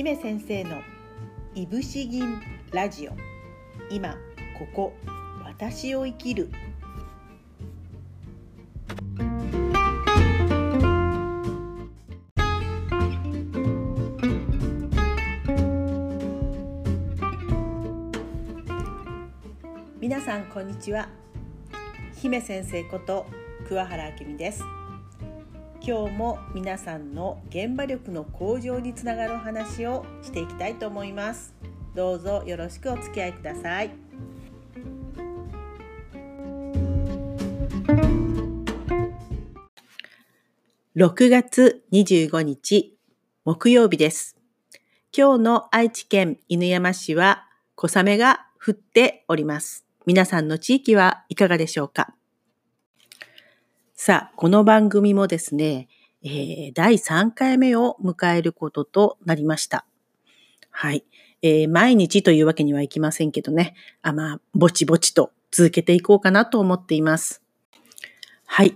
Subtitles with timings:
[0.00, 0.80] 姫先生の
[1.54, 2.40] いぶし銀
[2.72, 3.12] ラジオ。
[3.90, 4.16] 今
[4.58, 4.92] ここ
[5.44, 6.50] 私を生きる。
[20.00, 21.10] 皆さんこんにちは。
[22.14, 23.26] 姫先生こと
[23.68, 24.79] 桑原明美です。
[25.90, 31.52] 今日も皆さんの現場力の向上につながるお話をしていきたいと思います。
[31.96, 33.90] どうぞよろしくお付き合いください。
[40.94, 42.96] 6月25日
[43.44, 44.36] 木曜日です。
[45.12, 49.84] 今日の愛知県犬山市は小雨が降っております。
[50.06, 52.14] 皆さんの地域はいかがでしょうか？
[54.02, 55.86] さあ、この番組もですね、
[56.22, 59.84] えー、第3回目を迎えることとなりました。
[60.70, 61.04] はい。
[61.42, 67.42] えー、毎日というわけにはいきませんけどね、あまあ、ぼちぼちと続けていこうかなと思っています。
[68.46, 68.74] はい。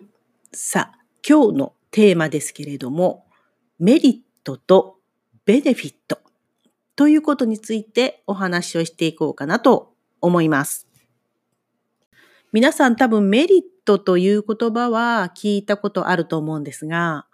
[0.53, 3.25] さあ、今日のテーマですけれども、
[3.78, 4.98] メリットと
[5.47, 6.19] ベネフィット
[6.97, 10.83] ということについてお話をしていこうかなと思います。
[12.55, 17.27] 皆さん多分メリットという言葉は聞いたことあると思うんですが、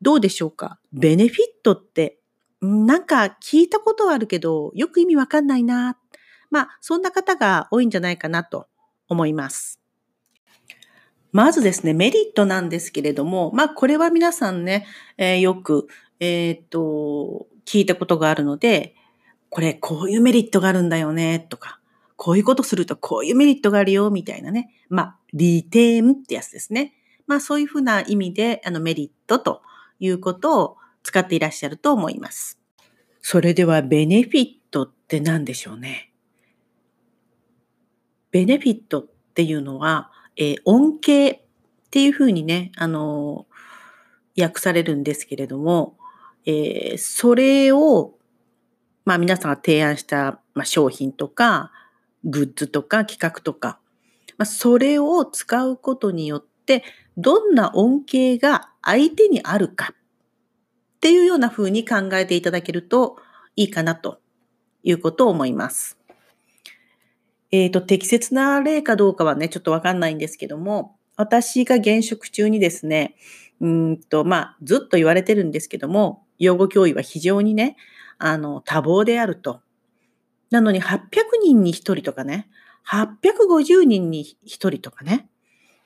[0.00, 0.78] どうでしょうか？
[0.90, 2.18] ベネフィットって、
[2.62, 5.98] なんか聞いたことはあるけど、よく意味わかんないな。
[6.50, 8.68] まあ、そんな方が多いんじゃないかなと
[9.06, 9.78] 思います。
[11.30, 14.86] まずですね、メリットなんですけれども、まあ、これは皆さんね、
[15.18, 15.88] えー、よく、
[16.20, 18.94] えっ、と、聞いたことがあるので、
[19.50, 21.80] これ、こういうメリットがあるんだよね、とか、
[22.22, 24.70] こういうことするとこういうメリットがあるよ、みたいなね。
[24.88, 26.94] まあ、利点ってやつですね。
[27.26, 29.60] まあ、そういうふうな意味で、あの、メリットと
[29.98, 32.60] いうことを使っていらっしゃると思います。
[33.22, 36.12] それでは、ベネフィットって何でしょうね。
[38.30, 41.40] ベネフィットっていうのは、えー、恩恵っ
[41.90, 45.96] ていうふうにね、あのー、訳されるんですけれども、
[46.46, 48.14] えー、それを、
[49.04, 51.72] まあ皆さんが提案した、まあ、商品とか、
[52.24, 53.78] グッズとか企画とか、
[54.38, 56.84] まあ、それを使うことによって、
[57.16, 59.96] どんな恩恵が相手にあるかっ
[61.00, 63.16] ていうような風に考えていただけると
[63.56, 64.20] いいかなと
[64.82, 65.98] いうことを思います。
[67.50, 73.14] えっ、ー、と、適切な例かどうかはね、ちょっとわかんないんですけども、私が現職中にですね、
[73.60, 77.76] うんと、まあ、ずっと言われてるんですけども、養護教諭は非常にね、
[78.18, 79.60] あの、多忙であると。
[80.52, 81.00] なのに800
[81.42, 82.48] 人に1人とかね、
[82.86, 85.28] 850人に1人とかね。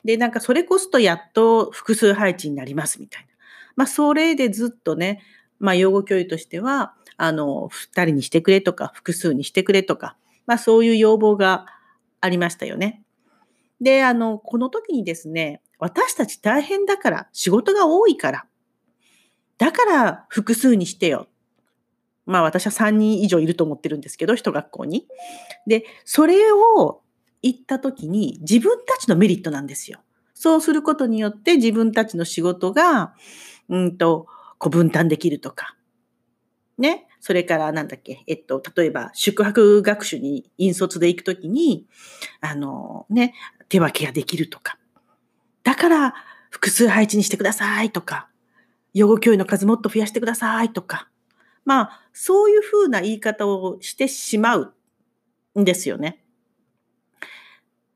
[0.05, 3.29] で、なんかそれこそとやっと複数配置になりますみたいな。
[3.77, 5.23] まあ、それでずっとね、
[5.61, 10.17] まあ、養護教諭としては、あの、2人にしてくれとか、複数にしてくれとか、
[10.47, 11.67] まあ、そういう要望が
[12.21, 13.05] ありましたよね。
[13.81, 18.47] で、あの、この時にですね、私たち大変だから、仕事が多いから、
[19.59, 21.29] だから複数にしてよ
[22.27, 25.07] まあ私は3人以上いると思ってるんですけど、一学校に。
[25.67, 27.03] で、それを
[27.43, 30.01] 言った時に自分たちのメリットなんですよ。
[30.35, 33.15] そうすることによって自分たちの仕事が、
[33.69, 34.27] うんと、
[34.59, 35.77] こう分担できるとか。
[36.79, 37.07] ね。
[37.21, 41.87] それからなんだっけ、えっと、例えば宿泊学習に引率で行くときに、
[42.41, 43.35] あの、ね、
[43.69, 44.79] 手分けができるとか。
[45.65, 46.15] だから
[46.51, 48.29] 複数配置にしてくださいとか。
[48.95, 51.09] 養護教諭の数もっと増やしてくださいとか。
[51.67, 54.73] まあ、そういうふうな言い方をしてしまう
[55.61, 56.23] んですよね。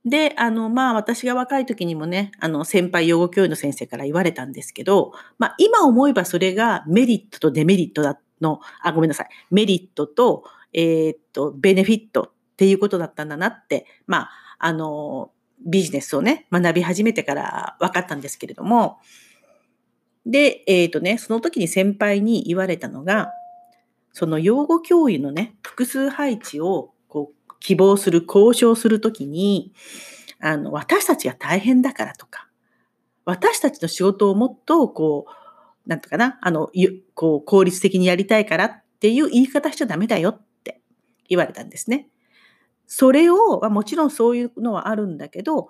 [0.05, 9.29] で、あの、まあ、私が若い時にもね、あの、先輩養護教諭の先生から言われたんですけど、まあ、今思えばそれがメリットとデメリットだの、あ、ごめんなさい。
[9.51, 15.33] メリットと、えー、っと、ベネフィットっていうことだったんだなって、まあ、あの、
[15.65, 18.99] ビジネスをね、学び始めてから分かったんですけれども、
[20.27, 23.31] で、えー、っとね、その時に先輩に言われたのが、
[24.13, 29.73] その養護教諭のね、複数配置をこう希望する、交渉するときに、
[30.41, 32.49] あの、私たちが大変だからとか、
[33.25, 36.71] 私たちの仕事をもっと、こう、なんとかな、あの、
[37.15, 40.81] こう、効率的にやりたいからっていう言い方しちゃダメだよって
[41.29, 42.09] 言われたんですね。
[42.87, 45.69] それを、もちろんそういうのはあるんだけど、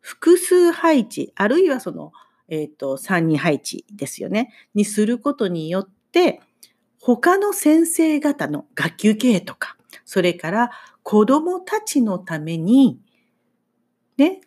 [0.00, 2.12] 複数配置、あるいはその、
[2.48, 6.40] えっ、ー、と、3人配置ですよね、にすることによって、
[7.00, 10.70] 他の先生方の学級経営とか、それから
[11.02, 13.00] 子供たちのために、
[14.18, 14.42] ね、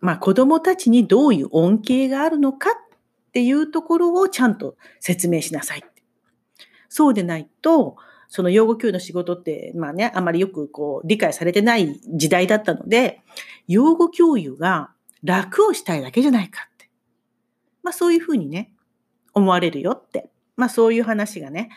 [0.00, 2.74] まあ子供たちにどういう恩恵があるのかっ
[3.32, 5.84] ていうところをちゃんと説明しなさい。
[6.88, 7.96] そうでないと、
[8.28, 13.20] その養護教諭の仕事って、まあね、あまりよくこう理解されてない時代だったので、
[13.68, 14.90] 養護教諭が
[15.22, 16.88] 楽をしたいだけじゃないかって。
[17.82, 18.72] まあそういうふうにね、
[19.34, 20.30] 思われるよって。
[20.56, 21.70] まあそういう話がね、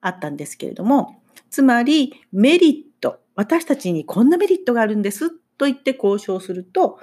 [0.00, 1.20] あったんですけれども、
[1.50, 6.98] つまりメリット、私たちにこんなメリットがあるんですと言って交渉すると、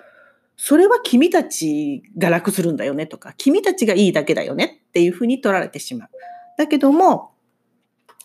[0.57, 6.09] それは君たちが楽するんだよねとか、君たちがいいだけだよねっていうふうに取られてしまう。
[6.57, 7.31] だけども、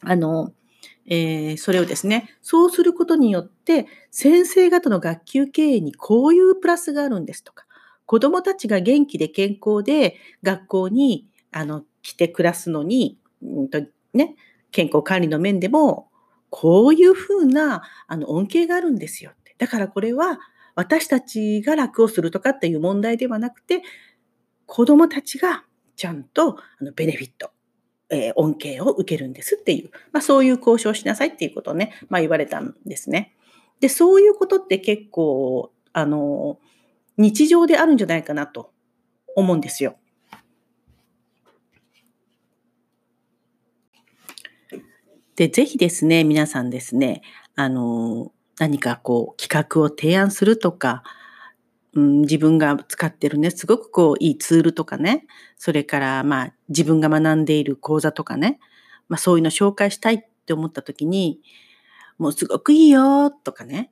[0.02, 0.52] あの、
[1.06, 7.64] えー、それをですね、そうすることによって、先生方の学級経営にこういうプラスがあるんですとか、
[8.04, 13.80] 子供たちが元気で健康で学校にあの来て暮らすのに、うんと
[14.14, 14.36] ね、
[14.70, 16.08] 健康管理の面でも、
[16.50, 19.54] こういうふうなあの恩恵があるんですよって。
[19.58, 20.38] だからこれは
[20.74, 23.82] 私たちが楽をするとかっていう問題ではなくて、
[24.66, 25.64] 子供たちが
[25.96, 27.50] ちゃんとあのベネフィット、
[28.10, 33.34] えー、恩恵を受けるんですっていう、まあ、そういう交渉しなさいっていうことをね、まあ、言われたんですね。
[33.80, 36.58] で、そういうことって結構、あの、
[37.16, 38.72] 日常であるんじゃないかなと
[39.34, 39.96] 思うんですよ。
[45.36, 47.22] で、ぜひですね、皆さんですね、
[47.54, 51.02] あの、何かこう企画を提案するとか、
[51.92, 55.26] うん、自分が使ってるね、すごくこういいツールとかね、
[55.58, 58.58] それからまあ自分が学んでいる講座とかね、
[59.08, 61.40] まあそういうの紹介したいって思った時に、
[62.18, 63.90] もうすごくいいよとかね、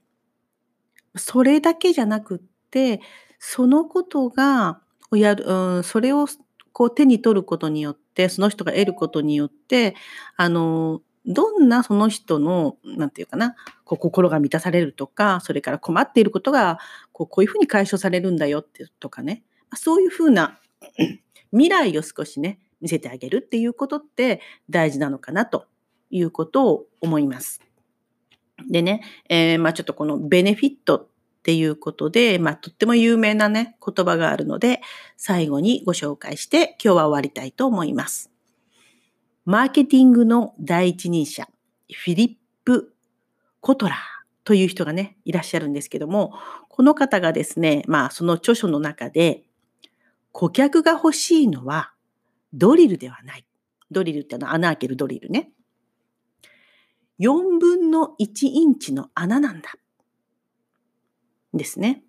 [1.14, 2.38] それだけじゃなくっ
[2.70, 3.00] て、
[3.38, 4.80] そのことが、
[5.12, 6.26] やる、うん、それを
[6.72, 9.94] こう手に取ることによって、その人が得ることによって、
[10.36, 16.78] あの、どんなその人の、なんていうかな、こう心が満たされるとか、それから困っていることが、
[17.12, 19.42] こうこういうふうに解消されるんだよってとかね、
[19.74, 20.58] そういうふうな
[21.52, 25.66] 未来を少しね、見せてあげるっていうことって大事なのかなと
[26.10, 27.60] いうことを思います。
[28.68, 31.08] でね、えー、まあちょっとこのベネフィットっ
[31.42, 34.82] ていうことで、まあとっても有名なね、言葉があるので、
[35.16, 38.33] 最後にご紹介して今日は終わりたいと思います。
[39.44, 41.46] マーケティングの第一人者、
[41.92, 42.94] フィリップ・
[43.60, 43.98] コトラー
[44.44, 46.32] という人がね、いらっしゃるんですけども、
[46.68, 49.44] この方がですね、まあその著書の中で、
[50.32, 51.92] 顧客が欲しいのは
[52.54, 53.46] ドリルではない。
[53.90, 55.50] ドリルってのは穴開けるドリルね。
[57.20, 59.74] 4分の1インチの穴なんだ。
[61.52, 62.02] ですね。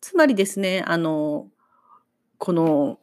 [0.00, 1.48] つまりですね、あの、
[2.38, 3.00] この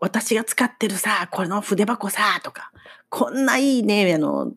[0.00, 2.72] 私が使ってるさ、この筆箱さ、とか、
[3.10, 4.52] こんないいね、あの、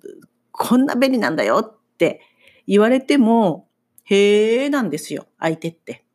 [0.51, 2.21] こんな便利なんだよって
[2.65, 3.67] 言われても、
[4.05, 6.05] へえなんですよ、相手って。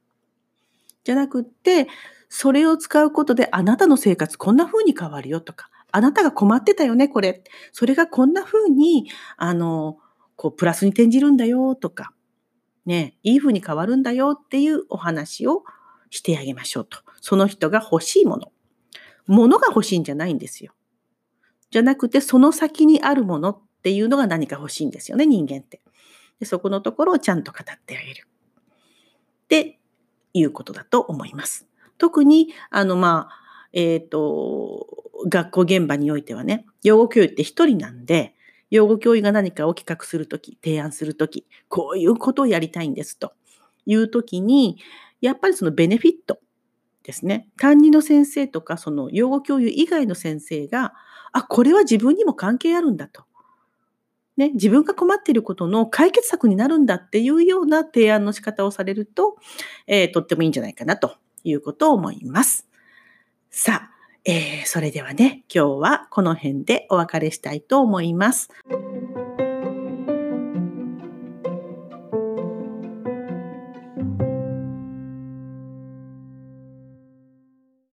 [1.05, 1.89] じゃなくって、
[2.29, 7.43] それを使うことであなたの生活こんな風に変わるよとか、あなたが困ってたよね、これ。
[7.73, 9.99] それがこんな風に、あの、
[10.37, 12.13] こう、プラスに転じるんだよとか、
[12.87, 15.65] ね、いい風に変わるんだよっていうお話を
[16.11, 16.99] してあげましょうと。
[17.21, 18.53] その人が欲しいもの。
[19.29, 20.73] 物が欲しいんじゃないんですよ。
[21.71, 25.81] じゃなくて、その先にあるものっていうのが何か欲しいんですよね、人間って。
[26.41, 28.27] でそこのところをちゃんと語ってあげる。
[29.45, 29.79] って
[30.35, 31.67] いうことだと思います。
[31.99, 34.87] 特に、あの、まあ、えっ、ー、と、
[35.29, 38.35] 学校現場においてはね、養護教諭って一人なんで、
[38.71, 43.33] 養護教諭が何かを企画するとき、提案するとき、こういうことをやりたいんですと
[43.85, 44.79] いうときに、
[45.21, 46.39] やっぱりそのベネフィット
[47.09, 50.93] ですね、担任の先生とか、その養護教諭以外の先生が、
[51.33, 53.25] あ、これは自分にも関係あるんだと。
[54.37, 59.39] ね、自分が困っていることの解決策になるんだっていうような提案の仕方をされると、
[59.87, 62.69] えー、とってもいいんじゃないかなということを思います。
[63.51, 63.91] さあ、
[64.27, 68.51] えー、それではね、今日はこの辺でお別れしたいと思います。